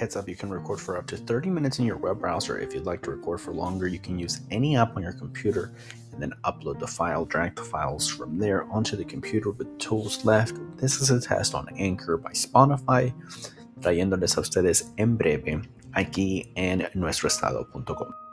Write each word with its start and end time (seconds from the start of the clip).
Heads 0.00 0.16
up, 0.16 0.30
you 0.30 0.34
can 0.34 0.48
record 0.48 0.80
for 0.80 0.96
up 0.96 1.06
to 1.08 1.18
30 1.18 1.50
minutes 1.50 1.78
in 1.78 1.84
your 1.84 1.98
web 1.98 2.20
browser. 2.20 2.58
If 2.58 2.72
you'd 2.72 2.86
like 2.86 3.02
to 3.02 3.10
record 3.10 3.38
for 3.38 3.52
longer, 3.52 3.86
you 3.86 3.98
can 3.98 4.18
use 4.18 4.40
any 4.50 4.74
app 4.74 4.96
on 4.96 5.02
your 5.02 5.12
computer 5.12 5.72
and 6.14 6.22
then 6.22 6.32
upload 6.44 6.78
the 6.78 6.86
file, 6.86 7.26
drag 7.26 7.54
the 7.54 7.64
files 7.64 8.08
from 8.08 8.38
there 8.38 8.64
onto 8.72 8.96
the 8.96 9.04
computer 9.04 9.50
with 9.50 9.78
tools 9.78 10.24
left. 10.24 10.56
This 10.78 11.02
is 11.02 11.10
a 11.10 11.20
test 11.20 11.54
on 11.54 11.68
Anchor 11.76 12.16
by 12.16 12.30
Spotify, 12.30 13.12
trayéndoles 13.80 14.38
a 14.38 14.40
ustedes 14.40 14.90
en 14.96 15.18
breve 15.18 15.68
aquí 15.94 16.50
en 16.56 16.88
nuestro 16.94 17.28
estado.com. 17.28 18.29